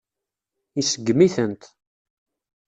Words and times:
Iseggem-itent. 0.79 1.63